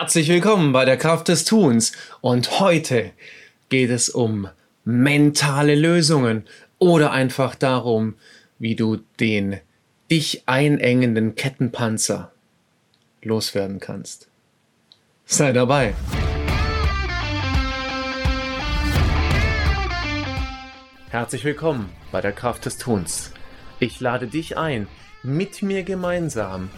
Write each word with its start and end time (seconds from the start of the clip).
Herzlich 0.00 0.30
willkommen 0.30 0.72
bei 0.72 0.86
der 0.86 0.96
Kraft 0.96 1.28
des 1.28 1.44
Tuns 1.44 1.92
und 2.22 2.58
heute 2.58 3.10
geht 3.68 3.90
es 3.90 4.08
um 4.08 4.48
mentale 4.82 5.74
Lösungen 5.74 6.46
oder 6.78 7.10
einfach 7.10 7.54
darum, 7.54 8.14
wie 8.58 8.74
du 8.74 9.00
den 9.20 9.60
dich 10.10 10.44
einengenden 10.46 11.34
Kettenpanzer 11.34 12.32
loswerden 13.20 13.78
kannst. 13.78 14.28
Sei 15.26 15.52
dabei. 15.52 15.92
Herzlich 21.10 21.44
willkommen 21.44 21.90
bei 22.10 22.22
der 22.22 22.32
Kraft 22.32 22.64
des 22.64 22.78
Tuns. 22.78 23.34
Ich 23.80 24.00
lade 24.00 24.28
dich 24.28 24.56
ein, 24.56 24.88
mit 25.22 25.60
mir 25.60 25.82
gemeinsam 25.82 26.70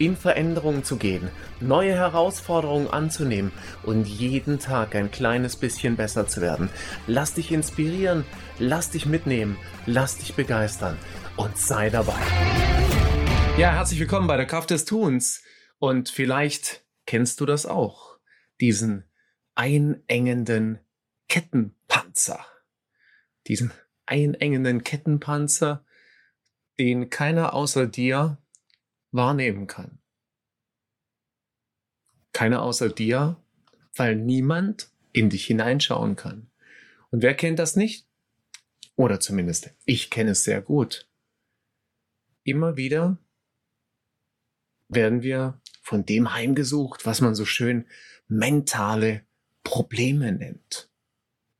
in 0.00 0.16
Veränderungen 0.16 0.82
zu 0.82 0.96
gehen, 0.96 1.28
neue 1.60 1.94
Herausforderungen 1.94 2.88
anzunehmen 2.88 3.52
und 3.82 4.06
jeden 4.06 4.58
Tag 4.58 4.96
ein 4.96 5.10
kleines 5.10 5.56
bisschen 5.56 5.96
besser 5.96 6.26
zu 6.26 6.40
werden. 6.40 6.70
Lass 7.06 7.34
dich 7.34 7.52
inspirieren, 7.52 8.24
lass 8.58 8.90
dich 8.90 9.04
mitnehmen, 9.04 9.58
lass 9.84 10.16
dich 10.16 10.34
begeistern 10.34 10.96
und 11.36 11.56
sei 11.58 11.90
dabei. 11.90 12.18
Ja, 13.58 13.72
herzlich 13.72 14.00
willkommen 14.00 14.26
bei 14.26 14.38
der 14.38 14.46
Kraft 14.46 14.70
des 14.70 14.86
Tuns. 14.86 15.42
Und 15.78 16.08
vielleicht 16.08 16.82
kennst 17.04 17.40
du 17.40 17.46
das 17.46 17.66
auch, 17.66 18.18
diesen 18.58 19.04
einengenden 19.54 20.78
Kettenpanzer. 21.28 22.44
Diesen 23.46 23.70
einengenden 24.06 24.82
Kettenpanzer, 24.82 25.84
den 26.78 27.10
keiner 27.10 27.52
außer 27.52 27.86
dir 27.86 28.38
wahrnehmen 29.12 29.66
kann. 29.66 29.98
Keiner 32.32 32.62
außer 32.62 32.88
dir, 32.88 33.36
weil 33.94 34.16
niemand 34.16 34.90
in 35.12 35.30
dich 35.30 35.46
hineinschauen 35.46 36.16
kann. 36.16 36.50
Und 37.10 37.22
wer 37.22 37.34
kennt 37.34 37.58
das 37.58 37.76
nicht? 37.76 38.06
Oder 38.96 39.18
zumindest 39.18 39.70
ich 39.84 40.10
kenne 40.10 40.32
es 40.32 40.44
sehr 40.44 40.62
gut. 40.62 41.08
Immer 42.44 42.76
wieder 42.76 43.18
werden 44.88 45.22
wir 45.22 45.60
von 45.82 46.04
dem 46.04 46.32
heimgesucht, 46.32 47.06
was 47.06 47.20
man 47.20 47.34
so 47.34 47.44
schön 47.44 47.86
mentale 48.28 49.24
Probleme 49.64 50.32
nennt. 50.32 50.88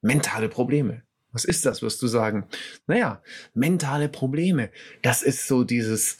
Mentale 0.02 0.48
Probleme. 0.48 1.02
Was 1.32 1.44
ist 1.44 1.64
das, 1.64 1.82
wirst 1.82 2.02
du 2.02 2.08
sagen? 2.08 2.48
Naja, 2.86 3.22
mentale 3.54 4.08
Probleme. 4.08 4.70
Das 5.02 5.22
ist 5.22 5.46
so 5.46 5.64
dieses 5.64 6.18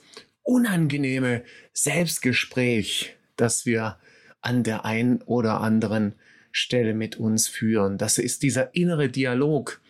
unangenehme 0.51 1.45
Selbstgespräch, 1.73 3.17
das 3.37 3.67
wir 3.67 4.01
an 4.41 4.65
der 4.65 4.85
einen 4.85 5.23
oder 5.23 5.61
anderen 5.61 6.17
Stelle 6.51 6.93
mit 6.93 7.21
uns 7.21 7.47
führen. 7.47 7.99
Das 7.99 8.19
ist 8.19 8.43
dieser 8.43 8.75
innere 8.75 9.09
Dialog, 9.09 9.81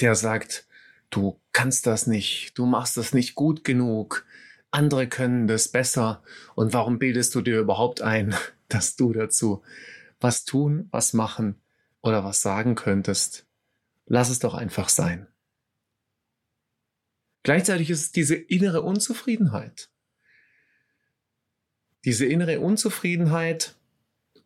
der 0.00 0.16
sagt, 0.16 0.66
du 1.10 1.38
kannst 1.52 1.86
das 1.86 2.08
nicht, 2.08 2.58
du 2.58 2.66
machst 2.66 2.96
das 2.96 3.14
nicht 3.14 3.36
gut 3.36 3.62
genug, 3.62 4.26
andere 4.72 5.06
können 5.06 5.46
das 5.46 5.68
besser 5.68 6.24
und 6.56 6.72
warum 6.72 6.98
bildest 6.98 7.32
du 7.36 7.40
dir 7.40 7.60
überhaupt 7.60 8.02
ein, 8.02 8.34
dass 8.68 8.96
du 8.96 9.12
dazu 9.12 9.62
was 10.18 10.44
tun, 10.44 10.88
was 10.90 11.12
machen 11.12 11.54
oder 12.00 12.24
was 12.24 12.42
sagen 12.42 12.74
könntest? 12.74 13.46
Lass 14.06 14.28
es 14.28 14.40
doch 14.40 14.54
einfach 14.54 14.88
sein. 14.88 15.28
Gleichzeitig 17.42 17.90
ist 17.90 18.00
es 18.00 18.12
diese 18.12 18.36
innere 18.36 18.82
Unzufriedenheit. 18.82 19.90
Diese 22.04 22.26
innere 22.26 22.60
Unzufriedenheit 22.60 23.74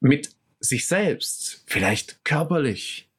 mit 0.01 0.31
sich 0.61 0.87
selbst, 0.87 1.63
vielleicht 1.67 2.25
körperlich. 2.25 3.11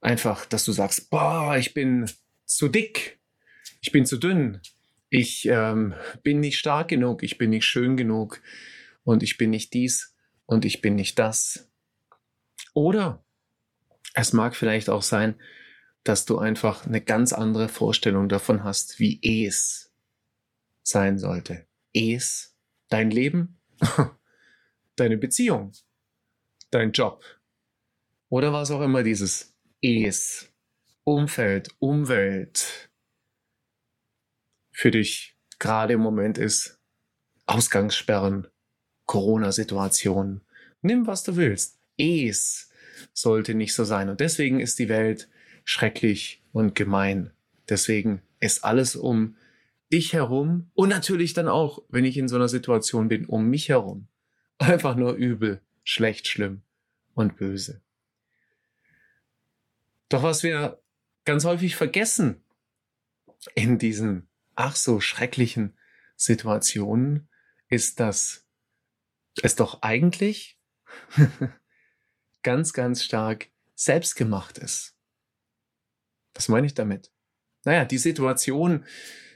Einfach, 0.00 0.46
dass 0.46 0.64
du 0.64 0.72
sagst, 0.72 1.10
boah, 1.10 1.56
ich 1.56 1.74
bin 1.74 2.10
zu 2.44 2.68
dick, 2.68 3.18
ich 3.80 3.92
bin 3.92 4.04
zu 4.04 4.16
dünn, 4.16 4.60
ich 5.10 5.46
ähm, 5.46 5.94
bin 6.22 6.40
nicht 6.40 6.58
stark 6.58 6.88
genug, 6.88 7.22
ich 7.22 7.38
bin 7.38 7.50
nicht 7.50 7.64
schön 7.64 7.96
genug 7.96 8.42
und 9.04 9.22
ich 9.22 9.38
bin 9.38 9.50
nicht 9.50 9.74
dies 9.74 10.14
und 10.46 10.64
ich 10.64 10.80
bin 10.80 10.94
nicht 10.94 11.18
das. 11.18 11.70
Oder 12.74 13.24
es 14.14 14.32
mag 14.32 14.56
vielleicht 14.56 14.88
auch 14.88 15.02
sein, 15.02 15.34
dass 16.04 16.24
du 16.24 16.38
einfach 16.38 16.86
eine 16.86 17.00
ganz 17.00 17.32
andere 17.32 17.68
Vorstellung 17.68 18.28
davon 18.28 18.64
hast, 18.64 18.98
wie 18.98 19.20
es 19.22 19.92
sein 20.82 21.18
sollte. 21.18 21.66
Es, 21.92 22.56
dein 22.88 23.10
Leben, 23.10 23.60
deine 24.96 25.16
Beziehung, 25.16 25.72
dein 26.70 26.92
Job 26.92 27.22
oder 28.28 28.52
was 28.52 28.70
auch 28.70 28.80
immer 28.80 29.02
dieses 29.02 29.54
es, 29.82 30.48
Umfeld, 31.04 31.74
Umwelt 31.80 32.90
für 34.70 34.90
dich 34.90 35.36
gerade 35.58 35.94
im 35.94 36.00
Moment 36.00 36.38
ist. 36.38 36.78
Ausgangssperren, 37.46 38.46
Corona-Situation. 39.06 40.40
Nimm, 40.80 41.06
was 41.06 41.24
du 41.24 41.36
willst. 41.36 41.78
Es 41.96 42.70
sollte 43.12 43.54
nicht 43.54 43.74
so 43.74 43.84
sein. 43.84 44.08
Und 44.08 44.20
deswegen 44.20 44.60
ist 44.60 44.78
die 44.78 44.88
Welt 44.88 45.28
schrecklich 45.64 46.42
und 46.52 46.74
gemein. 46.74 47.32
Deswegen 47.68 48.22
ist 48.40 48.64
alles 48.64 48.96
um 48.96 49.36
dich 49.92 50.12
herum 50.12 50.70
und 50.74 50.88
natürlich 50.88 51.34
dann 51.34 51.48
auch, 51.48 51.82
wenn 51.88 52.04
ich 52.04 52.16
in 52.16 52.28
so 52.28 52.36
einer 52.36 52.48
Situation 52.48 53.08
bin, 53.08 53.26
um 53.26 53.48
mich 53.48 53.68
herum. 53.68 54.08
Einfach 54.58 54.96
nur 54.96 55.14
übel, 55.14 55.60
schlecht, 55.84 56.26
schlimm 56.26 56.62
und 57.14 57.36
böse. 57.36 57.80
Doch 60.08 60.22
was 60.22 60.42
wir 60.42 60.80
ganz 61.24 61.44
häufig 61.44 61.76
vergessen 61.76 62.42
in 63.54 63.78
diesen 63.78 64.28
ach 64.54 64.76
so 64.76 65.00
schrecklichen 65.00 65.74
Situationen, 66.16 67.28
ist, 67.68 68.00
dass 68.00 68.46
es 69.42 69.56
doch 69.56 69.82
eigentlich 69.82 70.58
ganz, 72.42 72.72
ganz 72.72 73.02
stark 73.02 73.48
selbstgemacht 73.74 74.58
ist. 74.58 74.94
Was 76.34 76.48
meine 76.48 76.66
ich 76.66 76.74
damit? 76.74 77.10
Naja, 77.64 77.84
die 77.84 77.98
Situation, 77.98 78.84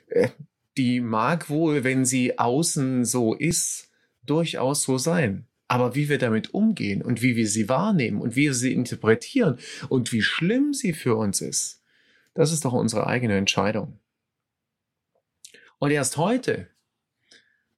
äh, 0.08 0.28
die 0.76 1.00
mag 1.00 1.48
wohl, 1.48 1.84
wenn 1.84 2.04
sie 2.04 2.38
außen 2.38 3.04
so 3.04 3.34
ist, 3.34 3.90
durchaus 4.24 4.82
so 4.82 4.98
sein. 4.98 5.46
Aber 5.68 5.94
wie 5.94 6.08
wir 6.08 6.18
damit 6.18 6.54
umgehen 6.54 7.02
und 7.02 7.22
wie 7.22 7.34
wir 7.36 7.48
sie 7.48 7.68
wahrnehmen 7.68 8.20
und 8.20 8.36
wie 8.36 8.44
wir 8.44 8.54
sie 8.54 8.72
interpretieren 8.72 9.58
und 9.88 10.12
wie 10.12 10.22
schlimm 10.22 10.72
sie 10.74 10.92
für 10.92 11.16
uns 11.16 11.40
ist, 11.40 11.82
das 12.34 12.52
ist 12.52 12.64
doch 12.64 12.72
unsere 12.72 13.06
eigene 13.06 13.36
Entscheidung. 13.36 13.98
Und 15.78 15.90
erst 15.90 16.16
heute 16.16 16.68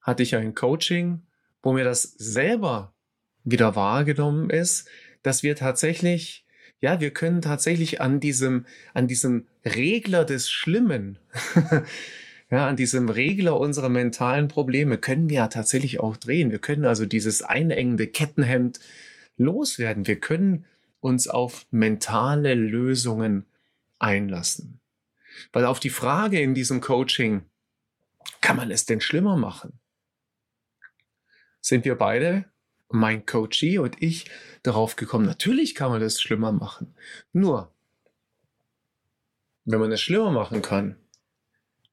hatte 0.01 0.23
ich 0.23 0.35
ein 0.35 0.53
Coaching, 0.53 1.23
wo 1.61 1.73
mir 1.73 1.83
das 1.83 2.03
selber 2.03 2.93
wieder 3.43 3.75
wahrgenommen 3.75 4.49
ist, 4.49 4.87
dass 5.23 5.43
wir 5.43 5.55
tatsächlich, 5.55 6.45
ja, 6.81 7.01
wir 7.01 7.11
können 7.11 7.41
tatsächlich 7.41 8.01
an 8.01 8.19
diesem, 8.19 8.65
an 8.93 9.07
diesem 9.07 9.47
Regler 9.65 10.23
des 10.25 10.49
Schlimmen, 10.49 11.19
ja, 12.49 12.67
an 12.67 12.77
diesem 12.77 13.09
Regler 13.09 13.59
unserer 13.59 13.89
mentalen 13.89 14.47
Probleme 14.47 14.97
können 14.97 15.29
wir 15.29 15.37
ja 15.37 15.47
tatsächlich 15.47 15.99
auch 15.99 16.15
drehen. 16.17 16.51
Wir 16.51 16.59
können 16.59 16.85
also 16.85 17.05
dieses 17.05 17.41
einengende 17.41 18.07
Kettenhemd 18.07 18.79
loswerden. 19.37 20.07
Wir 20.07 20.19
können 20.19 20.65
uns 21.01 21.27
auf 21.27 21.65
mentale 21.71 22.55
Lösungen 22.55 23.45
einlassen. 23.99 24.79
Weil 25.51 25.65
auf 25.65 25.79
die 25.79 25.89
Frage 25.89 26.39
in 26.41 26.53
diesem 26.53 26.81
Coaching, 26.81 27.43
kann 28.41 28.57
man 28.57 28.71
es 28.71 28.85
denn 28.85 29.01
schlimmer 29.01 29.37
machen? 29.37 29.79
Sind 31.61 31.85
wir 31.85 31.95
beide 31.95 32.45
mein 32.89 33.25
Coachee 33.25 33.77
und 33.77 34.01
ich 34.01 34.25
darauf 34.63 34.95
gekommen, 34.95 35.25
natürlich 35.25 35.75
kann 35.75 35.91
man 35.91 36.01
das 36.01 36.21
schlimmer 36.21 36.51
machen. 36.51 36.95
Nur, 37.33 37.71
wenn 39.65 39.79
man 39.79 39.91
es 39.91 40.01
schlimmer 40.01 40.31
machen 40.31 40.61
kann, 40.61 40.95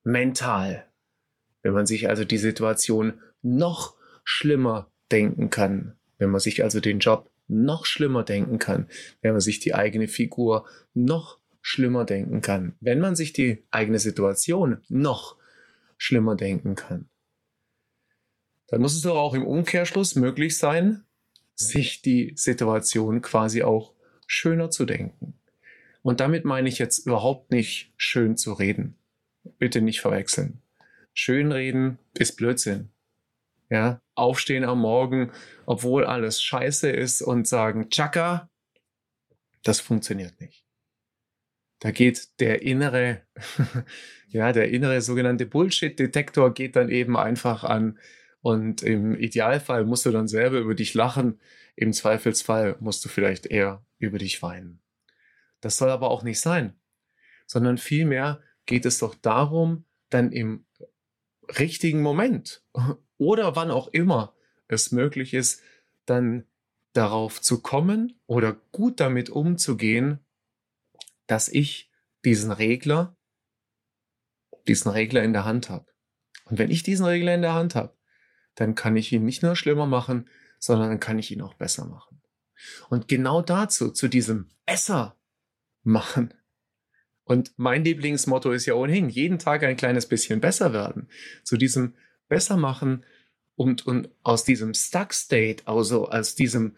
mental, 0.02 0.86
wenn 1.62 1.74
man 1.74 1.86
sich 1.86 2.08
also 2.08 2.24
die 2.24 2.38
Situation 2.38 3.20
noch 3.42 3.96
schlimmer 4.24 4.90
denken 5.12 5.50
kann, 5.50 5.96
wenn 6.18 6.30
man 6.30 6.40
sich 6.40 6.62
also 6.62 6.80
den 6.80 6.98
Job 6.98 7.30
noch 7.48 7.86
schlimmer 7.86 8.24
denken 8.24 8.58
kann, 8.58 8.88
wenn 9.20 9.32
man 9.32 9.40
sich 9.40 9.60
die 9.60 9.74
eigene 9.74 10.08
Figur 10.08 10.66
noch 10.94 11.38
schlimmer 11.60 12.04
denken 12.04 12.40
kann, 12.40 12.76
wenn 12.80 13.00
man 13.00 13.16
sich 13.16 13.32
die 13.32 13.64
eigene 13.70 13.98
Situation 13.98 14.78
noch 14.88 15.36
schlimmer 15.96 16.36
denken 16.36 16.74
kann, 16.74 17.08
dann 18.68 18.80
muss 18.80 18.94
es 18.94 19.02
doch 19.02 19.16
auch 19.16 19.34
im 19.34 19.46
Umkehrschluss 19.46 20.14
möglich 20.16 20.58
sein, 20.58 21.04
sich 21.54 22.02
die 22.02 22.32
Situation 22.36 23.22
quasi 23.22 23.62
auch 23.62 23.94
schöner 24.26 24.70
zu 24.70 24.84
denken. 24.84 25.34
Und 26.02 26.20
damit 26.20 26.44
meine 26.44 26.68
ich 26.68 26.78
jetzt 26.78 27.06
überhaupt 27.06 27.50
nicht 27.50 27.92
schön 27.96 28.36
zu 28.36 28.52
reden. 28.52 28.96
Bitte 29.58 29.80
nicht 29.80 30.00
verwechseln. 30.00 30.62
Schönreden 31.14 31.98
ist 32.14 32.36
Blödsinn. 32.36 32.90
Ja, 33.70 34.00
aufstehen 34.14 34.64
am 34.64 34.80
Morgen, 34.80 35.32
obwohl 35.64 36.04
alles 36.04 36.40
scheiße 36.42 36.88
ist 36.90 37.22
und 37.22 37.48
sagen, 37.48 37.88
Chaka, 37.90 38.48
das 39.64 39.80
funktioniert 39.80 40.40
nicht. 40.40 40.64
Da 41.80 41.90
geht 41.90 42.40
der 42.40 42.62
innere, 42.62 43.22
ja, 44.28 44.52
der 44.52 44.70
innere 44.70 45.00
sogenannte 45.00 45.46
Bullshit-Detektor 45.46 46.54
geht 46.54 46.76
dann 46.76 46.88
eben 46.88 47.16
einfach 47.16 47.64
an. 47.64 47.98
Und 48.42 48.82
im 48.82 49.16
Idealfall 49.16 49.84
musst 49.84 50.06
du 50.06 50.10
dann 50.10 50.28
selber 50.28 50.58
über 50.58 50.74
dich 50.74 50.94
lachen. 50.94 51.40
Im 51.74 51.92
Zweifelsfall 51.92 52.76
musst 52.80 53.04
du 53.04 53.08
vielleicht 53.08 53.46
eher 53.46 53.84
über 53.98 54.18
dich 54.18 54.42
weinen. 54.42 54.80
Das 55.60 55.78
soll 55.78 55.90
aber 55.90 56.10
auch 56.10 56.22
nicht 56.22 56.40
sein, 56.40 56.78
sondern 57.46 57.78
vielmehr 57.78 58.40
geht 58.66 58.86
es 58.86 58.98
doch 58.98 59.14
darum, 59.14 59.84
dann 60.10 60.32
im 60.32 60.66
richtigen 61.58 62.02
Moment 62.02 62.62
oder 63.18 63.56
wann 63.56 63.70
auch 63.70 63.88
immer 63.88 64.34
es 64.68 64.92
möglich 64.92 65.34
ist, 65.34 65.62
dann 66.04 66.44
darauf 66.92 67.40
zu 67.40 67.60
kommen 67.60 68.18
oder 68.26 68.54
gut 68.72 69.00
damit 69.00 69.30
umzugehen, 69.30 70.24
dass 71.26 71.48
ich 71.48 71.90
diesen 72.24 72.50
Regler, 72.50 73.16
diesen 74.66 74.90
Regler 74.90 75.22
in 75.22 75.32
der 75.32 75.44
Hand 75.44 75.68
habe. 75.68 75.86
Und 76.44 76.58
wenn 76.58 76.70
ich 76.70 76.82
diesen 76.82 77.06
Regler 77.06 77.34
in 77.34 77.42
der 77.42 77.54
Hand 77.54 77.74
habe, 77.74 77.95
dann 78.56 78.74
kann 78.74 78.96
ich 78.96 79.12
ihn 79.12 79.24
nicht 79.24 79.42
nur 79.42 79.54
schlimmer 79.56 79.86
machen, 79.86 80.28
sondern 80.58 80.88
dann 80.88 81.00
kann 81.00 81.18
ich 81.18 81.30
ihn 81.30 81.42
auch 81.42 81.54
besser 81.54 81.84
machen. 81.86 82.20
Und 82.88 83.06
genau 83.08 83.42
dazu, 83.42 83.90
zu 83.90 84.08
diesem 84.08 84.48
besser 84.64 85.16
machen. 85.82 86.34
Und 87.24 87.52
mein 87.56 87.84
Lieblingsmotto 87.84 88.50
ist 88.50 88.66
ja 88.66 88.74
ohnehin, 88.74 89.08
jeden 89.08 89.38
Tag 89.38 89.62
ein 89.62 89.76
kleines 89.76 90.06
bisschen 90.06 90.40
besser 90.40 90.72
werden. 90.72 91.08
Zu 91.44 91.56
diesem 91.56 91.94
besser 92.28 92.56
machen 92.56 93.04
und, 93.54 93.86
und 93.86 94.10
aus 94.22 94.44
diesem 94.44 94.74
Stuck 94.74 95.12
State, 95.12 95.66
also 95.66 96.08
aus 96.08 96.34
diesem 96.34 96.76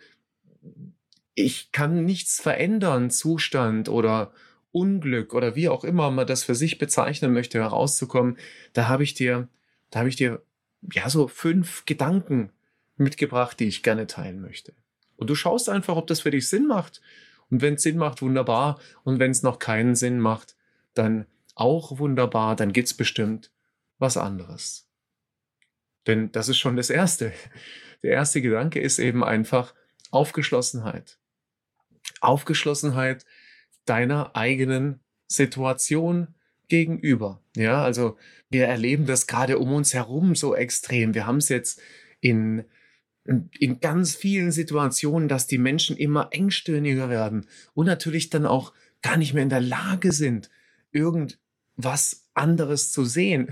ich 1.38 1.70
kann 1.70 2.04
nichts 2.04 2.40
verändern 2.40 3.10
Zustand 3.10 3.88
oder 3.88 4.32
Unglück 4.72 5.34
oder 5.34 5.54
wie 5.54 5.68
auch 5.68 5.84
immer 5.84 6.10
man 6.10 6.26
das 6.26 6.42
für 6.42 6.54
sich 6.54 6.78
bezeichnen 6.78 7.32
möchte, 7.32 7.58
herauszukommen, 7.58 8.36
da 8.72 8.88
habe 8.88 9.04
ich 9.04 9.14
dir, 9.14 9.48
da 9.90 10.00
habe 10.00 10.08
ich 10.08 10.16
dir 10.16 10.42
ja 10.82 11.08
so 11.10 11.28
fünf 11.28 11.84
Gedanken 11.84 12.52
mitgebracht, 12.96 13.58
die 13.60 13.68
ich 13.68 13.82
gerne 13.82 14.06
teilen 14.06 14.40
möchte. 14.40 14.74
Und 15.16 15.30
du 15.30 15.34
schaust 15.34 15.68
einfach, 15.68 15.96
ob 15.96 16.06
das 16.06 16.20
für 16.20 16.30
dich 16.30 16.48
Sinn 16.48 16.66
macht. 16.66 17.00
Und 17.50 17.62
wenn 17.62 17.74
es 17.74 17.82
Sinn 17.82 17.96
macht, 17.96 18.22
wunderbar. 18.22 18.80
Und 19.04 19.18
wenn 19.18 19.30
es 19.30 19.42
noch 19.42 19.58
keinen 19.58 19.94
Sinn 19.94 20.20
macht, 20.20 20.56
dann 20.94 21.26
auch 21.54 21.98
wunderbar. 21.98 22.56
Dann 22.56 22.72
gibt's 22.72 22.94
bestimmt 22.94 23.50
was 23.98 24.16
anderes. 24.16 24.88
Denn 26.06 26.30
das 26.32 26.48
ist 26.48 26.58
schon 26.58 26.76
das 26.76 26.90
Erste. 26.90 27.32
Der 28.02 28.12
erste 28.12 28.40
Gedanke 28.40 28.80
ist 28.80 28.98
eben 28.98 29.24
einfach 29.24 29.74
Aufgeschlossenheit. 30.10 31.18
Aufgeschlossenheit 32.20 33.26
deiner 33.84 34.36
eigenen 34.36 35.00
Situation 35.26 36.34
gegenüber. 36.68 37.40
Ja, 37.56 37.82
also 37.82 38.16
wir 38.50 38.66
erleben 38.66 39.06
das 39.06 39.26
gerade 39.26 39.58
um 39.58 39.72
uns 39.72 39.94
herum 39.94 40.34
so 40.34 40.54
extrem. 40.54 41.14
Wir 41.14 41.26
haben 41.26 41.38
es 41.38 41.48
jetzt 41.48 41.80
in, 42.20 42.64
in 43.24 43.80
ganz 43.80 44.14
vielen 44.14 44.52
Situationen, 44.52 45.28
dass 45.28 45.46
die 45.46 45.58
Menschen 45.58 45.96
immer 45.96 46.28
engstirniger 46.30 47.08
werden 47.10 47.46
und 47.74 47.86
natürlich 47.86 48.30
dann 48.30 48.46
auch 48.46 48.72
gar 49.02 49.16
nicht 49.16 49.34
mehr 49.34 49.42
in 49.42 49.48
der 49.48 49.60
Lage 49.60 50.12
sind, 50.12 50.50
irgendwas 50.92 52.28
anderes 52.34 52.92
zu 52.92 53.04
sehen. 53.04 53.50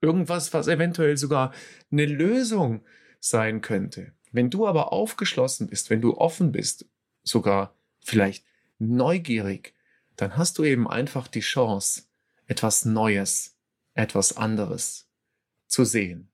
Irgendwas, 0.00 0.52
was 0.52 0.68
eventuell 0.68 1.16
sogar 1.16 1.52
eine 1.90 2.04
Lösung 2.04 2.82
sein 3.20 3.62
könnte. 3.62 4.12
Wenn 4.32 4.50
du 4.50 4.66
aber 4.66 4.92
aufgeschlossen 4.92 5.68
bist, 5.68 5.88
wenn 5.88 6.02
du 6.02 6.16
offen 6.18 6.52
bist, 6.52 6.86
sogar 7.22 7.74
vielleicht 8.00 8.44
neugierig, 8.78 9.74
dann 10.16 10.36
hast 10.36 10.58
du 10.58 10.64
eben 10.64 10.88
einfach 10.88 11.28
die 11.28 11.40
Chance, 11.40 12.02
etwas 12.46 12.84
Neues, 12.84 13.58
etwas 13.94 14.36
anderes 14.36 15.10
zu 15.66 15.84
sehen. 15.84 16.30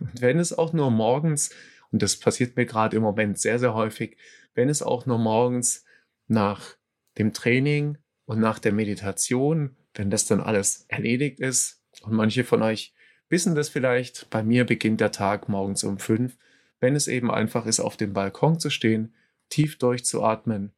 Und 0.00 0.20
wenn 0.20 0.38
es 0.38 0.56
auch 0.56 0.72
nur 0.72 0.90
morgens, 0.90 1.50
und 1.90 2.02
das 2.02 2.16
passiert 2.16 2.56
mir 2.56 2.66
gerade 2.66 2.96
im 2.96 3.02
Moment 3.02 3.38
sehr, 3.38 3.58
sehr 3.58 3.74
häufig, 3.74 4.16
wenn 4.54 4.68
es 4.68 4.82
auch 4.82 5.06
nur 5.06 5.18
morgens 5.18 5.84
nach 6.26 6.76
dem 7.18 7.32
Training 7.32 7.98
und 8.24 8.40
nach 8.40 8.58
der 8.58 8.72
Meditation, 8.72 9.76
wenn 9.94 10.10
das 10.10 10.26
dann 10.26 10.40
alles 10.40 10.86
erledigt 10.88 11.40
ist, 11.40 11.82
und 12.02 12.14
manche 12.14 12.44
von 12.44 12.62
euch 12.62 12.94
wissen 13.28 13.54
das 13.54 13.68
vielleicht, 13.68 14.28
bei 14.30 14.42
mir 14.42 14.64
beginnt 14.64 15.00
der 15.00 15.12
Tag 15.12 15.48
morgens 15.48 15.84
um 15.84 15.98
fünf, 15.98 16.36
wenn 16.80 16.96
es 16.96 17.08
eben 17.08 17.30
einfach 17.30 17.66
ist, 17.66 17.80
auf 17.80 17.96
dem 17.96 18.12
Balkon 18.12 18.58
zu 18.58 18.70
stehen, 18.70 19.14
tief 19.48 19.78
durchzuatmen, 19.78 20.72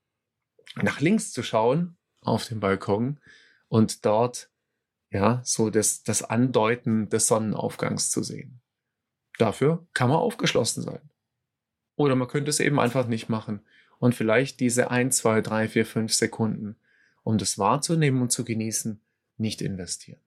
nach 0.82 1.00
links 1.00 1.32
zu 1.32 1.42
schauen 1.42 1.96
auf 2.20 2.46
dem 2.46 2.60
Balkon 2.60 3.18
und 3.68 4.04
dort 4.04 4.50
ja 5.10 5.40
so 5.44 5.70
das, 5.70 6.02
das 6.02 6.22
Andeuten 6.22 7.08
des 7.08 7.26
Sonnenaufgangs 7.26 8.10
zu 8.10 8.22
sehen. 8.22 8.60
Dafür 9.38 9.86
kann 9.92 10.08
man 10.08 10.18
aufgeschlossen 10.18 10.82
sein. 10.82 11.10
Oder 11.96 12.14
man 12.14 12.28
könnte 12.28 12.50
es 12.50 12.60
eben 12.60 12.78
einfach 12.78 13.06
nicht 13.06 13.28
machen 13.28 13.60
und 13.98 14.14
vielleicht 14.14 14.60
diese 14.60 14.90
ein, 14.90 15.10
zwei, 15.10 15.40
drei, 15.40 15.68
vier, 15.68 15.86
fünf 15.86 16.12
Sekunden, 16.12 16.76
um 17.22 17.38
das 17.38 17.58
wahrzunehmen 17.58 18.22
und 18.22 18.30
zu 18.30 18.44
genießen, 18.44 19.00
nicht 19.38 19.62
investieren. 19.62 20.20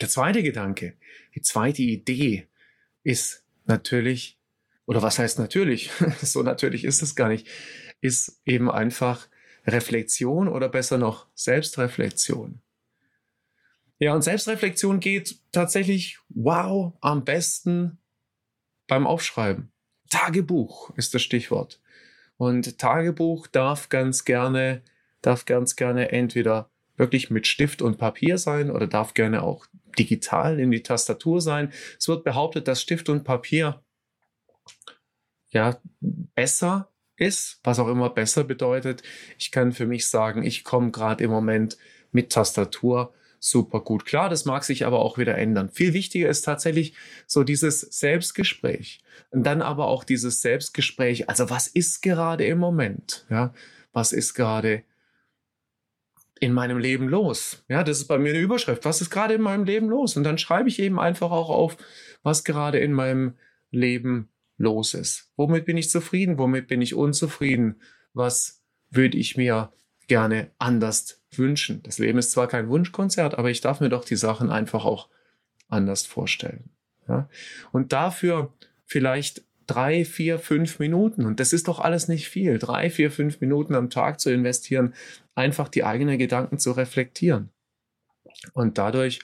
Der 0.00 0.08
zweite 0.08 0.42
Gedanke, 0.42 0.96
die 1.34 1.42
zweite 1.42 1.82
Idee 1.82 2.48
ist 3.02 3.44
natürlich, 3.64 4.38
oder 4.86 5.02
was 5.02 5.18
heißt 5.18 5.38
natürlich, 5.38 5.90
so 6.22 6.42
natürlich 6.42 6.84
ist 6.84 7.02
es 7.02 7.14
gar 7.14 7.28
nicht, 7.28 7.46
ist 8.00 8.40
eben 8.44 8.70
einfach 8.70 9.28
Reflexion 9.66 10.48
oder 10.48 10.68
besser 10.68 10.98
noch 10.98 11.26
Selbstreflexion. 11.34 12.60
Ja, 13.98 14.14
und 14.14 14.22
Selbstreflexion 14.22 15.00
geht 15.00 15.38
tatsächlich, 15.52 16.18
wow, 16.28 16.94
am 17.00 17.24
besten 17.24 17.98
beim 18.86 19.06
Aufschreiben. 19.06 19.72
Tagebuch 20.10 20.90
ist 20.96 21.14
das 21.14 21.22
Stichwort. 21.22 21.80
Und 22.36 22.78
Tagebuch 22.78 23.46
darf 23.46 23.88
ganz 23.88 24.24
gerne, 24.24 24.82
darf 25.22 25.44
ganz 25.44 25.76
gerne 25.76 26.12
entweder 26.12 26.70
wirklich 26.96 27.30
mit 27.30 27.46
Stift 27.46 27.82
und 27.82 27.98
Papier 27.98 28.38
sein 28.38 28.70
oder 28.70 28.86
darf 28.86 29.14
gerne 29.14 29.42
auch 29.42 29.66
digital 29.98 30.60
in 30.60 30.70
die 30.70 30.82
Tastatur 30.82 31.40
sein. 31.40 31.72
Es 31.98 32.08
wird 32.08 32.24
behauptet, 32.24 32.68
dass 32.68 32.82
Stift 32.82 33.08
und 33.08 33.24
Papier 33.24 33.82
ja 35.48 35.80
besser 36.00 36.92
ist, 37.16 37.60
was 37.62 37.78
auch 37.78 37.88
immer 37.88 38.10
besser 38.10 38.44
bedeutet. 38.44 39.02
Ich 39.38 39.50
kann 39.50 39.72
für 39.72 39.86
mich 39.86 40.08
sagen, 40.08 40.42
ich 40.42 40.64
komme 40.64 40.90
gerade 40.90 41.24
im 41.24 41.30
Moment 41.30 41.76
mit 42.12 42.32
Tastatur 42.32 43.12
super 43.44 43.80
gut 43.80 44.06
klar. 44.06 44.30
Das 44.30 44.46
mag 44.46 44.64
sich 44.64 44.86
aber 44.86 45.00
auch 45.00 45.18
wieder 45.18 45.36
ändern. 45.36 45.68
Viel 45.68 45.92
wichtiger 45.92 46.28
ist 46.28 46.42
tatsächlich 46.42 46.94
so 47.26 47.44
dieses 47.44 47.80
Selbstgespräch. 47.80 49.02
Und 49.30 49.44
dann 49.44 49.60
aber 49.60 49.86
auch 49.86 50.02
dieses 50.02 50.40
Selbstgespräch. 50.40 51.28
Also 51.28 51.50
was 51.50 51.66
ist 51.66 52.00
gerade 52.00 52.46
im 52.46 52.58
Moment? 52.58 53.26
Ja, 53.28 53.52
was 53.92 54.12
ist 54.12 54.34
gerade 54.34 54.82
in 56.40 56.52
meinem 56.52 56.78
Leben 56.78 57.08
los? 57.08 57.64
Ja, 57.68 57.84
das 57.84 57.98
ist 57.98 58.06
bei 58.06 58.18
mir 58.18 58.30
eine 58.30 58.40
Überschrift. 58.40 58.84
Was 58.84 59.02
ist 59.02 59.10
gerade 59.10 59.34
in 59.34 59.42
meinem 59.42 59.64
Leben 59.64 59.88
los? 59.88 60.16
Und 60.16 60.24
dann 60.24 60.38
schreibe 60.38 60.68
ich 60.68 60.78
eben 60.78 60.98
einfach 60.98 61.30
auch 61.30 61.50
auf, 61.50 61.76
was 62.22 62.44
gerade 62.44 62.78
in 62.78 62.92
meinem 62.92 63.34
Leben 63.70 64.30
los 64.56 64.94
ist. 64.94 65.30
Womit 65.36 65.64
bin 65.64 65.76
ich 65.76 65.90
zufrieden? 65.90 66.38
Womit 66.38 66.68
bin 66.68 66.82
ich 66.82 66.94
unzufrieden? 66.94 67.80
Was 68.12 68.62
würde 68.90 69.18
ich 69.18 69.36
mir 69.36 69.72
gerne 70.06 70.50
anders 70.58 71.22
wünschen? 71.32 71.82
Das 71.82 71.98
Leben 71.98 72.18
ist 72.18 72.32
zwar 72.32 72.46
kein 72.46 72.68
Wunschkonzert, 72.68 73.36
aber 73.36 73.50
ich 73.50 73.60
darf 73.60 73.80
mir 73.80 73.88
doch 73.88 74.04
die 74.04 74.16
Sachen 74.16 74.50
einfach 74.50 74.84
auch 74.84 75.08
anders 75.68 76.06
vorstellen. 76.06 76.70
Ja? 77.08 77.28
Und 77.72 77.92
dafür 77.92 78.52
vielleicht 78.84 79.42
drei, 79.66 80.04
vier, 80.04 80.38
fünf 80.38 80.78
Minuten. 80.78 81.24
Und 81.24 81.40
das 81.40 81.52
ist 81.52 81.68
doch 81.68 81.80
alles 81.80 82.08
nicht 82.08 82.28
viel. 82.28 82.58
Drei, 82.58 82.90
vier, 82.90 83.10
fünf 83.10 83.40
Minuten 83.40 83.74
am 83.74 83.90
Tag 83.90 84.20
zu 84.20 84.30
investieren, 84.30 84.94
einfach 85.34 85.68
die 85.68 85.84
eigenen 85.84 86.18
Gedanken 86.18 86.58
zu 86.58 86.72
reflektieren. 86.72 87.50
Und 88.52 88.78
dadurch 88.78 89.20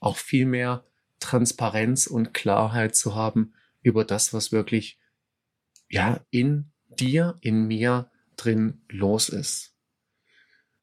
auch 0.00 0.16
viel 0.16 0.46
mehr 0.46 0.84
Transparenz 1.20 2.06
und 2.06 2.34
Klarheit 2.34 2.94
zu 2.94 3.14
haben 3.14 3.52
über 3.84 4.04
das, 4.04 4.34
was 4.34 4.50
wirklich, 4.50 4.98
ja, 5.88 6.20
in 6.30 6.72
dir, 6.98 7.38
in 7.40 7.68
mir 7.68 8.10
drin 8.36 8.82
los 8.88 9.28
ist. 9.28 9.74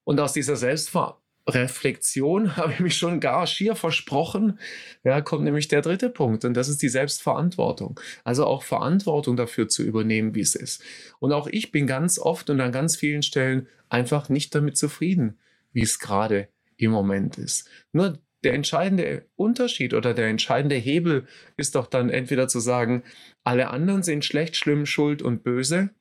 Und 0.04 0.20
aus 0.20 0.34
dieser 0.34 0.56
Selbstreflexion 0.56 2.58
habe 2.58 2.74
ich 2.74 2.80
mich 2.80 2.96
schon 2.96 3.20
gar 3.20 3.48
schier 3.48 3.76
versprochen. 3.76 4.60
Ja, 5.04 5.22
kommt 5.22 5.44
nämlich 5.44 5.68
der 5.68 5.82
dritte 5.82 6.10
Punkt 6.10 6.46
und 6.46 6.54
das 6.54 6.70
ist 6.70 6.82
die 6.82 6.90
Selbstverantwortung. 6.90 8.00
Also 8.24 8.46
auch 8.46 8.64
Verantwortung 8.64 9.36
dafür 9.36 9.68
zu 9.68 9.84
übernehmen, 9.84 10.36
wie 10.36 10.42
es 10.42 10.56
ist. 10.56 10.84
Und 11.20 11.34
auch 11.34 11.48
ich 11.48 11.72
bin 11.72 11.88
ganz 11.88 12.20
oft 12.20 12.50
und 12.50 12.62
an 12.62 12.72
ganz 12.72 12.96
vielen 12.96 13.24
Stellen 13.24 13.68
einfach 13.90 14.30
nicht 14.30 14.56
damit 14.56 14.78
zufrieden, 14.78 15.40
wie 15.74 15.82
es 15.82 16.00
gerade 16.00 16.48
im 16.78 16.92
Moment 16.92 17.38
ist. 17.38 17.68
Nur 17.92 18.20
der 18.44 18.54
entscheidende 18.54 19.26
Unterschied 19.36 19.94
oder 19.94 20.14
der 20.14 20.28
entscheidende 20.28 20.76
Hebel 20.76 21.28
ist 21.58 21.76
doch 21.76 21.88
dann 21.88 22.10
entweder 22.10 22.48
zu 22.48 22.60
sagen, 22.60 23.04
alle 23.44 23.70
anderen 23.70 24.04
sind 24.04 24.26
schlecht, 24.26 24.56
schlimm, 24.56 24.86
schuld 24.86 25.22
und 25.22 25.44
böse 25.44 25.92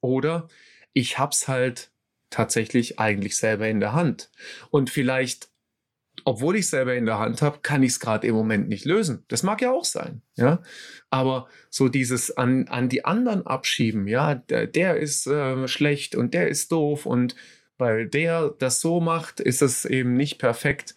oder 0.00 0.48
ich 0.92 1.18
hab's 1.18 1.48
halt 1.48 1.90
tatsächlich 2.30 2.98
eigentlich 2.98 3.36
selber 3.36 3.68
in 3.68 3.80
der 3.80 3.92
Hand. 3.92 4.30
Und 4.70 4.90
vielleicht, 4.90 5.48
obwohl 6.24 6.56
ich 6.56 6.68
selber 6.68 6.94
in 6.94 7.06
der 7.06 7.18
Hand 7.18 7.42
habe, 7.42 7.60
kann 7.62 7.82
ich 7.82 7.92
es 7.92 8.00
gerade 8.00 8.26
im 8.26 8.34
Moment 8.34 8.68
nicht 8.68 8.84
lösen. 8.84 9.24
Das 9.28 9.42
mag 9.42 9.62
ja 9.62 9.70
auch 9.70 9.84
sein, 9.84 10.22
ja. 10.34 10.62
Aber 11.10 11.48
so 11.70 11.88
dieses 11.88 12.36
an, 12.36 12.66
an 12.68 12.88
die 12.88 13.04
anderen 13.04 13.46
abschieben, 13.46 14.08
ja, 14.08 14.34
der, 14.34 14.66
der 14.66 14.96
ist 14.96 15.26
äh, 15.26 15.68
schlecht 15.68 16.16
und 16.16 16.34
der 16.34 16.48
ist 16.48 16.72
doof 16.72 17.06
und 17.06 17.36
weil 17.78 18.06
der 18.06 18.54
das 18.58 18.80
so 18.80 19.00
macht, 19.00 19.40
ist 19.40 19.62
es 19.62 19.84
eben 19.84 20.14
nicht 20.14 20.38
perfekt. 20.38 20.94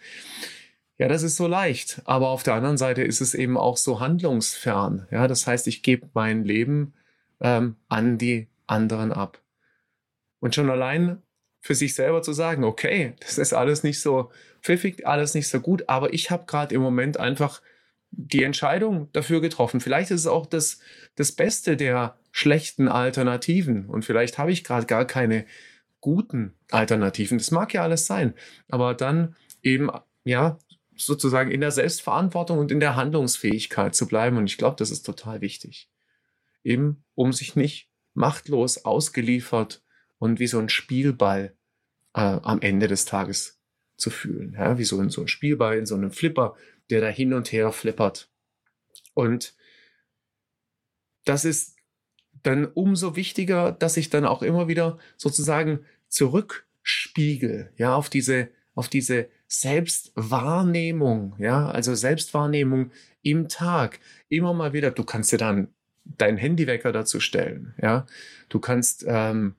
Ja, 0.98 1.08
das 1.08 1.24
ist 1.24 1.38
so 1.38 1.48
leicht. 1.48 2.02
Aber 2.06 2.30
auf 2.30 2.44
der 2.44 2.56
anderen 2.56 2.78
Seite 2.78 3.04
ist 3.04 3.22
es 3.22 3.34
eben 3.34 3.58
auch 3.58 3.78
so 3.78 4.00
handlungsfern. 4.00 5.08
Ja, 5.12 5.28
das 5.28 5.48
heißt, 5.48 5.68
ich 5.68 5.82
gebe 5.82 6.10
mein 6.14 6.44
Leben 6.44 6.94
ähm, 7.40 7.76
an 7.88 8.18
die 8.18 8.48
anderen 8.68 9.12
ab. 9.12 9.42
Und 10.40 10.56
schon 10.56 10.70
allein 10.70 11.22
für 11.62 11.76
sich 11.76 11.94
selber 11.96 12.22
zu 12.22 12.34
sagen, 12.34 12.64
okay, 12.64 13.14
das 13.20 13.38
ist 13.38 13.54
alles 13.54 13.84
nicht 13.84 14.00
so 14.00 14.32
pfiffig, 14.62 15.06
alles 15.08 15.34
nicht 15.34 15.48
so 15.48 15.60
gut, 15.60 15.84
aber 15.88 16.14
ich 16.14 16.32
habe 16.32 16.46
gerade 16.46 16.74
im 16.76 16.82
Moment 16.82 17.20
einfach 17.20 17.62
die 18.12 18.44
Entscheidung 18.44 19.10
dafür 19.14 19.42
getroffen. 19.42 19.82
Vielleicht 19.82 20.12
ist 20.12 20.22
es 20.22 20.28
auch 20.28 20.46
das, 20.46 20.80
das 21.16 21.32
Beste 21.32 21.78
der 21.78 22.18
schlechten 22.32 22.88
Alternativen 22.88 23.88
und 23.88 24.06
vielleicht 24.06 24.38
habe 24.38 24.52
ich 24.52 24.64
gerade 24.64 24.86
gar 24.86 25.06
keine 25.06 25.46
guten 26.02 26.56
Alternativen. 26.72 27.38
Das 27.38 27.52
mag 27.52 27.74
ja 27.74 27.84
alles 27.84 28.06
sein, 28.06 28.34
aber 28.68 28.94
dann 28.94 29.36
eben, 29.62 29.90
ja, 30.24 30.58
sozusagen 30.96 31.52
in 31.52 31.62
der 31.62 31.72
Selbstverantwortung 31.72 32.60
und 32.60 32.72
in 32.72 32.80
der 32.80 32.96
Handlungsfähigkeit 32.96 33.96
zu 33.96 34.08
bleiben. 34.08 34.38
Und 34.38 34.46
ich 34.46 34.58
glaube, 34.58 34.76
das 34.78 34.92
ist 34.92 35.04
total 35.04 35.42
wichtig. 35.42 35.90
Eben, 36.64 37.04
um 37.16 37.32
sich 37.32 37.56
nicht 37.56 37.90
machtlos 38.14 38.84
ausgeliefert 38.84 39.82
und 40.18 40.40
wie 40.40 40.48
so 40.48 40.60
ein 40.60 40.70
Spielball 40.70 41.56
äh, 42.14 42.20
am 42.20 42.62
Ende 42.62 42.88
des 42.88 43.06
Tages 43.06 43.60
zu 43.96 44.10
fühlen. 44.10 44.54
Ja, 44.54 44.78
wie 44.78 44.84
so, 44.84 45.02
in, 45.02 45.10
so 45.10 45.22
ein 45.22 45.28
Spielball 45.28 45.78
in 45.78 45.86
so 45.86 45.96
einem 45.96 46.12
Flipper, 46.12 46.56
der 46.90 47.02
da 47.02 47.08
hin 47.08 47.34
und 47.34 47.52
her 47.52 47.72
flippert. 47.72 48.30
Und 49.14 49.56
das 51.26 51.46
ist 51.46 51.79
dann 52.44 52.66
umso 52.66 53.16
wichtiger, 53.16 53.72
dass 53.72 53.98
ich 53.98 54.10
dann 54.10 54.26
auch 54.26 54.42
immer 54.42 54.68
wieder 54.68 54.98
sozusagen 55.18 55.80
zurückspiegel, 56.08 57.72
ja, 57.78 57.96
auf 57.96 58.10
diese, 58.10 58.50
auf 58.76 58.88
diese 58.88 59.28
Selbstwahrnehmung, 59.48 61.36
ja, 61.40 61.70
also 61.70 61.96
Selbstwahrnehmung 61.96 62.92
im 63.22 63.50
Tag. 63.50 64.00
Immer 64.30 64.54
mal 64.54 64.74
wieder, 64.74 64.92
du 64.92 65.04
kannst 65.04 65.32
dir 65.32 65.38
dann 65.38 65.70
deinen 66.06 66.38
Handywecker 66.38 66.92
dazu 66.92 67.20
stellen, 67.20 67.74
ja. 67.82 68.06
Du 68.50 68.60
kannst 68.60 69.06
ähm, 69.08 69.56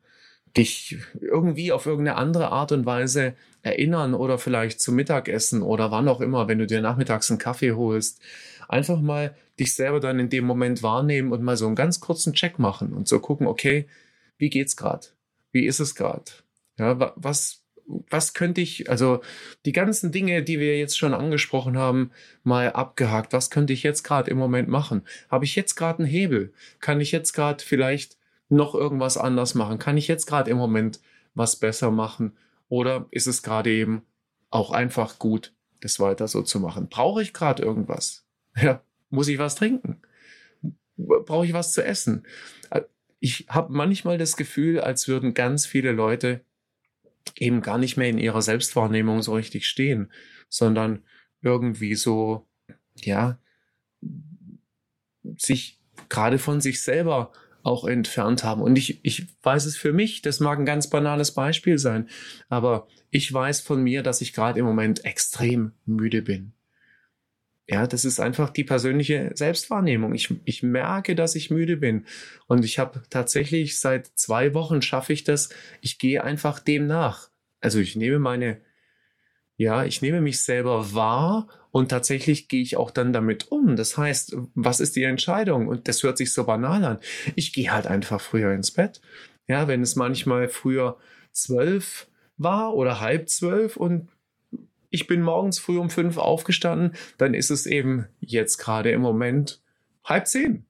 dich 0.56 0.98
irgendwie 1.20 1.72
auf 1.72 1.86
irgendeine 1.86 2.16
andere 2.16 2.50
Art 2.50 2.72
und 2.72 2.86
Weise 2.86 3.34
erinnern 3.62 4.14
oder 4.14 4.38
vielleicht 4.38 4.80
zum 4.80 4.96
Mittagessen 4.96 5.62
oder 5.62 5.90
wann 5.90 6.08
auch 6.08 6.20
immer, 6.20 6.48
wenn 6.48 6.58
du 6.58 6.66
dir 6.66 6.80
nachmittags 6.80 7.30
einen 7.30 7.38
Kaffee 7.38 7.72
holst, 7.72 8.20
einfach 8.70 9.00
mal 9.00 9.34
dich 9.58 9.74
selber 9.74 10.00
dann 10.00 10.18
in 10.20 10.30
dem 10.30 10.44
Moment 10.44 10.82
wahrnehmen 10.82 11.32
und 11.32 11.42
mal 11.42 11.56
so 11.56 11.66
einen 11.66 11.76
ganz 11.76 12.00
kurzen 12.00 12.32
Check 12.32 12.58
machen 12.58 12.92
und 12.92 13.08
so 13.08 13.18
gucken, 13.18 13.46
okay, 13.46 13.86
wie 14.38 14.50
geht's 14.50 14.76
gerade? 14.76 15.08
Wie 15.52 15.66
ist 15.66 15.80
es 15.80 15.94
gerade? 15.94 16.30
Ja, 16.78 17.12
was, 17.16 17.62
was 18.08 18.32
könnte 18.32 18.60
ich, 18.60 18.88
also 18.88 19.20
die 19.66 19.72
ganzen 19.72 20.12
Dinge, 20.12 20.42
die 20.42 20.60
wir 20.60 20.78
jetzt 20.78 20.96
schon 20.96 21.12
angesprochen 21.14 21.76
haben, 21.76 22.12
mal 22.42 22.72
abgehakt. 22.72 23.32
Was 23.32 23.50
könnte 23.50 23.72
ich 23.72 23.82
jetzt 23.82 24.02
gerade 24.02 24.30
im 24.30 24.38
Moment 24.38 24.68
machen? 24.68 25.02
Habe 25.28 25.44
ich 25.44 25.56
jetzt 25.56 25.74
gerade 25.74 25.98
einen 25.98 26.08
Hebel? 26.08 26.52
Kann 26.80 27.00
ich 27.00 27.12
jetzt 27.12 27.32
gerade 27.32 27.62
vielleicht 27.62 28.16
noch 28.48 28.74
irgendwas 28.74 29.16
anders 29.16 29.54
machen? 29.54 29.78
Kann 29.78 29.96
ich 29.96 30.08
jetzt 30.08 30.26
gerade 30.26 30.50
im 30.50 30.56
Moment 30.56 31.00
was 31.34 31.56
besser 31.56 31.90
machen? 31.90 32.36
Oder 32.68 33.06
ist 33.10 33.26
es 33.26 33.42
gerade 33.42 33.70
eben 33.70 34.02
auch 34.48 34.70
einfach 34.70 35.18
gut, 35.18 35.52
das 35.80 35.98
weiter 36.00 36.28
so 36.28 36.42
zu 36.42 36.60
machen? 36.60 36.88
Brauche 36.88 37.22
ich 37.22 37.32
gerade 37.32 37.62
irgendwas? 37.62 38.24
Ja, 38.60 38.82
muss 39.10 39.28
ich 39.28 39.38
was 39.38 39.54
trinken? 39.54 40.02
Brauche 40.96 41.46
ich 41.46 41.52
was 41.52 41.72
zu 41.72 41.84
essen? 41.84 42.26
Ich 43.20 43.46
habe 43.48 43.72
manchmal 43.72 44.18
das 44.18 44.36
Gefühl, 44.36 44.80
als 44.80 45.08
würden 45.08 45.34
ganz 45.34 45.66
viele 45.66 45.92
Leute 45.92 46.40
eben 47.36 47.62
gar 47.62 47.78
nicht 47.78 47.96
mehr 47.96 48.08
in 48.08 48.18
ihrer 48.18 48.42
Selbstwahrnehmung 48.42 49.22
so 49.22 49.34
richtig 49.34 49.66
stehen, 49.68 50.10
sondern 50.48 51.04
irgendwie 51.42 51.94
so, 51.94 52.46
ja, 52.96 53.38
sich 55.36 55.78
gerade 56.08 56.38
von 56.38 56.60
sich 56.60 56.82
selber 56.82 57.32
auch 57.62 57.84
entfernt 57.84 58.42
haben. 58.42 58.62
Und 58.62 58.76
ich, 58.76 59.04
ich 59.04 59.26
weiß 59.42 59.66
es 59.66 59.76
für 59.76 59.92
mich, 59.92 60.22
das 60.22 60.40
mag 60.40 60.58
ein 60.58 60.66
ganz 60.66 60.88
banales 60.88 61.32
Beispiel 61.32 61.78
sein, 61.78 62.08
aber 62.48 62.88
ich 63.10 63.32
weiß 63.32 63.60
von 63.60 63.82
mir, 63.82 64.02
dass 64.02 64.20
ich 64.20 64.32
gerade 64.32 64.58
im 64.58 64.64
Moment 64.64 65.04
extrem 65.04 65.72
müde 65.84 66.22
bin. 66.22 66.52
Ja, 67.70 67.86
das 67.86 68.04
ist 68.04 68.18
einfach 68.18 68.50
die 68.50 68.64
persönliche 68.64 69.30
Selbstwahrnehmung. 69.34 70.12
Ich, 70.12 70.34
ich 70.44 70.64
merke, 70.64 71.14
dass 71.14 71.36
ich 71.36 71.52
müde 71.52 71.76
bin. 71.76 72.04
Und 72.48 72.64
ich 72.64 72.80
habe 72.80 73.02
tatsächlich 73.10 73.78
seit 73.78 74.08
zwei 74.08 74.54
Wochen 74.54 74.82
schaffe 74.82 75.12
ich 75.12 75.22
das. 75.22 75.50
Ich 75.80 76.00
gehe 76.00 76.24
einfach 76.24 76.58
dem 76.58 76.88
nach. 76.88 77.30
Also 77.60 77.78
ich 77.78 77.94
nehme 77.94 78.18
meine, 78.18 78.60
ja, 79.56 79.84
ich 79.84 80.02
nehme 80.02 80.20
mich 80.20 80.40
selber 80.40 80.94
wahr 80.94 81.46
und 81.70 81.90
tatsächlich 81.90 82.48
gehe 82.48 82.62
ich 82.62 82.76
auch 82.76 82.90
dann 82.90 83.12
damit 83.12 83.52
um. 83.52 83.76
Das 83.76 83.96
heißt, 83.96 84.36
was 84.56 84.80
ist 84.80 84.96
die 84.96 85.04
Entscheidung? 85.04 85.68
Und 85.68 85.86
das 85.86 86.02
hört 86.02 86.18
sich 86.18 86.32
so 86.32 86.42
banal 86.42 86.84
an. 86.84 86.98
Ich 87.36 87.52
gehe 87.52 87.72
halt 87.72 87.86
einfach 87.86 88.20
früher 88.20 88.52
ins 88.52 88.72
Bett. 88.72 89.00
Ja, 89.46 89.68
wenn 89.68 89.82
es 89.82 89.94
manchmal 89.94 90.48
früher 90.48 90.98
zwölf 91.30 92.08
war 92.36 92.74
oder 92.74 92.98
halb 92.98 93.28
zwölf 93.28 93.76
und 93.76 94.08
ich 94.90 95.06
bin 95.06 95.22
morgens 95.22 95.58
früh 95.58 95.78
um 95.78 95.88
fünf 95.88 96.18
aufgestanden, 96.18 96.96
dann 97.16 97.34
ist 97.34 97.50
es 97.50 97.66
eben 97.66 98.06
jetzt 98.18 98.58
gerade 98.58 98.90
im 98.90 99.00
Moment 99.00 99.62
halb 100.04 100.26
zehn. 100.26 100.66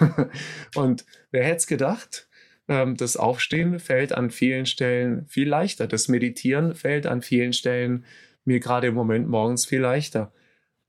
und 0.74 1.04
wer 1.30 1.44
hätte 1.44 1.58
es 1.58 1.66
gedacht? 1.66 2.28
Ähm, 2.66 2.96
das 2.96 3.16
Aufstehen 3.16 3.78
fällt 3.78 4.12
an 4.12 4.30
vielen 4.30 4.66
Stellen 4.66 5.26
viel 5.28 5.48
leichter. 5.48 5.86
Das 5.86 6.08
Meditieren 6.08 6.74
fällt 6.74 7.06
an 7.06 7.22
vielen 7.22 7.52
Stellen 7.52 8.04
mir 8.44 8.60
gerade 8.60 8.88
im 8.88 8.94
Moment 8.94 9.28
morgens 9.28 9.66
viel 9.66 9.80
leichter. 9.80 10.32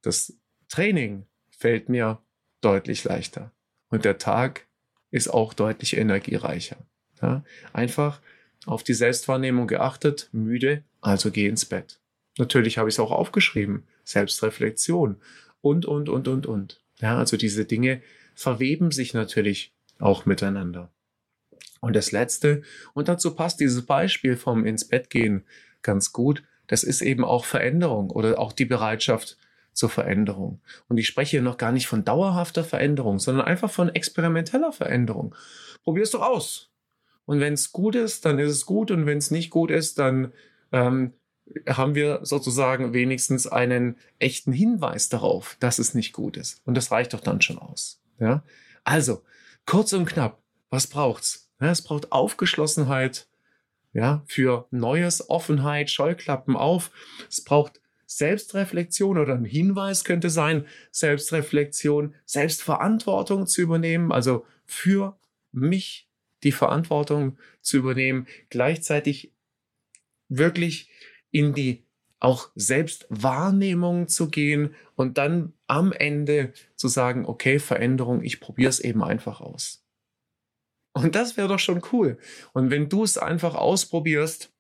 Das 0.02 0.34
Training 0.70 1.26
fällt 1.50 1.90
mir 1.90 2.22
deutlich 2.62 3.04
leichter. 3.04 3.52
Und 3.90 4.06
der 4.06 4.18
Tag 4.18 4.68
ist 5.12 5.28
auch 5.28 5.54
deutlich 5.54 5.98
energiereicher. 5.98 6.78
Ja? 7.22 7.44
Einfach 7.74 8.22
auf 8.66 8.84
die 8.84 8.94
Selbstwahrnehmung 8.94 9.68
geachtet, 9.68 10.30
müde, 10.32 10.84
also 11.02 11.32
geh 11.32 11.48
ins 11.48 11.66
Bett. 11.66 11.99
Natürlich 12.40 12.78
habe 12.78 12.90
ich 12.90 12.96
es 12.96 13.00
auch 13.00 13.12
aufgeschrieben. 13.12 13.84
Selbstreflexion 14.06 15.18
und, 15.62 15.86
und, 15.86 16.10
und, 16.10 16.28
und, 16.28 16.48
und. 16.48 16.82
Ja, 17.00 17.18
also 17.18 17.38
diese 17.38 17.66
Dinge 17.66 18.02
verweben 18.34 18.92
sich 18.92 19.14
natürlich 19.14 19.74
auch 20.00 20.26
miteinander. 20.26 20.92
Und 21.82 21.96
das 21.96 22.12
letzte, 22.12 22.64
und 22.94 23.08
dazu 23.08 23.36
passt 23.36 23.60
dieses 23.60 23.86
Beispiel 23.86 24.36
vom 24.38 24.66
ins 24.66 24.88
Bett 24.88 25.10
gehen 25.10 25.46
ganz 25.82 26.12
gut, 26.12 26.44
das 26.68 26.84
ist 26.84 27.02
eben 27.02 27.24
auch 27.24 27.46
Veränderung 27.46 28.10
oder 28.10 28.40
auch 28.40 28.54
die 28.54 28.66
Bereitschaft 28.66 29.38
zur 29.74 29.90
Veränderung. 29.90 30.62
Und 30.88 30.98
ich 30.98 31.08
spreche 31.08 31.32
hier 31.32 31.42
noch 31.42 31.58
gar 31.58 31.72
nicht 31.72 31.88
von 31.88 32.06
dauerhafter 32.06 32.64
Veränderung, 32.64 33.20
sondern 33.20 33.46
einfach 33.46 33.72
von 33.72 33.90
experimenteller 33.90 34.72
Veränderung. 34.72 35.36
Probier 35.84 36.04
es 36.04 36.12
doch 36.12 36.22
aus. 36.22 36.70
Und 37.26 37.40
wenn 37.40 37.54
es 37.54 37.72
gut 37.72 37.96
ist, 37.96 38.26
dann 38.26 38.40
ist 38.40 38.52
es 38.52 38.66
gut. 38.66 38.92
Und 38.92 39.06
wenn 39.06 39.18
es 39.18 39.32
nicht 39.32 39.50
gut 39.50 39.72
ist, 39.72 40.00
dann 40.00 40.34
ähm, 40.72 41.14
haben 41.68 41.96
wir 41.96 42.20
sozusagen 42.24 42.94
wenigstens 42.94 43.48
einen 43.48 43.98
echten 44.20 44.52
Hinweis 44.52 45.10
darauf, 45.10 45.58
dass 45.60 45.80
es 45.80 45.94
nicht 45.94 46.14
gut 46.14 46.38
ist. 46.38 46.62
Und 46.66 46.76
das 46.76 46.92
reicht 46.92 47.14
doch 47.14 47.22
dann 47.22 47.42
schon 47.42 47.58
aus. 47.58 48.02
Ja? 48.20 48.44
Also, 48.84 49.24
kurz 49.66 49.94
und 49.94 50.06
knapp, 50.06 50.42
was 50.70 50.88
braucht's? 50.88 51.50
Ja, 51.60 51.72
es 51.72 51.82
braucht 51.82 52.12
Aufgeschlossenheit, 52.12 53.28
ja, 53.92 54.24
für 54.28 54.68
Neues, 54.72 55.30
Offenheit, 55.30 55.90
Scheuklappen 55.90 56.56
auf. 56.56 56.92
Es 57.30 57.44
braucht 57.44 57.82
Selbstreflexion 58.06 59.18
oder 59.18 59.36
ein 59.36 59.46
Hinweis 59.46 60.04
könnte 60.04 60.30
sein, 60.30 60.66
Selbstreflexion, 60.92 62.16
Selbstverantwortung 62.26 63.46
zu 63.46 63.62
übernehmen, 63.62 64.12
also 64.12 64.46
für 64.66 65.20
mich 65.52 66.08
die 66.44 66.52
Verantwortung 66.52 67.38
zu 67.62 67.78
übernehmen, 67.78 68.28
gleichzeitig 68.50 69.34
wirklich 70.28 70.90
in 71.32 71.54
die 71.54 71.86
auch 72.20 72.50
Selbstwahrnehmung 72.56 74.08
zu 74.08 74.30
gehen 74.30 74.76
und 74.96 75.18
dann 75.18 75.54
am 75.68 75.94
Ende 75.94 76.54
zu 76.76 76.88
sagen, 76.88 77.26
okay, 77.26 77.60
Veränderung, 77.60 78.24
ich 78.24 78.42
probiere 78.42 78.70
es 78.70 78.80
eben 78.80 79.04
einfach 79.04 79.40
aus. 79.40 79.86
Und 80.94 81.16
das 81.16 81.38
wäre 81.38 81.48
doch 81.48 81.60
schon 81.60 81.82
cool. 81.94 82.18
Und 82.52 82.72
wenn 82.72 82.90
du 82.90 83.04
es 83.04 83.18
einfach 83.18 83.56
ausprobierst, 83.56 84.54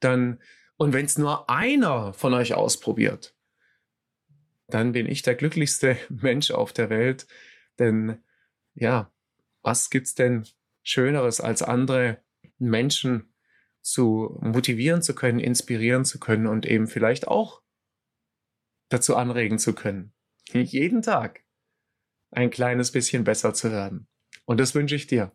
dann 0.00 0.38
Und 0.76 0.92
wenn 0.92 1.04
es 1.06 1.18
nur 1.18 1.48
einer 1.48 2.12
von 2.12 2.34
euch 2.34 2.54
ausprobiert, 2.54 3.36
dann 4.68 4.92
bin 4.92 5.06
ich 5.06 5.22
der 5.22 5.34
glücklichste 5.34 5.96
Mensch 6.08 6.50
auf 6.50 6.72
der 6.72 6.90
Welt. 6.90 7.26
Denn 7.78 8.22
ja, 8.74 9.12
was 9.62 9.90
gibt's 9.90 10.14
denn 10.14 10.44
Schöneres 10.82 11.40
als 11.40 11.62
andere 11.62 12.22
Menschen 12.58 13.31
zu 13.82 14.38
motivieren 14.40 15.02
zu 15.02 15.14
können, 15.14 15.40
inspirieren 15.40 16.04
zu 16.04 16.18
können 16.18 16.46
und 16.46 16.66
eben 16.66 16.86
vielleicht 16.86 17.28
auch 17.28 17.62
dazu 18.88 19.16
anregen 19.16 19.58
zu 19.58 19.74
können, 19.74 20.14
jeden 20.52 21.02
Tag 21.02 21.44
ein 22.30 22.50
kleines 22.50 22.92
bisschen 22.92 23.24
besser 23.24 23.52
zu 23.54 23.70
werden. 23.70 24.08
Und 24.44 24.58
das 24.60 24.74
wünsche 24.74 24.94
ich 24.94 25.06
dir. 25.06 25.32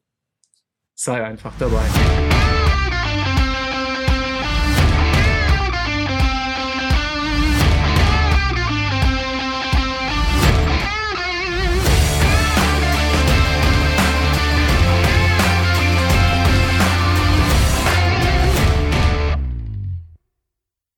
Sei 0.95 1.23
einfach 1.23 1.53
dabei. 1.59 2.56